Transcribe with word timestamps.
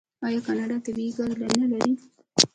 آیا 0.25 0.39
کاناډا 0.45 0.77
طبیعي 0.85 1.11
ګاز 1.17 1.31
نلري؟ 1.59 1.93